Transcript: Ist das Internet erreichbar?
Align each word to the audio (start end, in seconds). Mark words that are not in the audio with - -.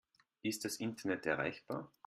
Ist 0.41 0.65
das 0.65 0.77
Internet 0.77 1.27
erreichbar? 1.27 1.93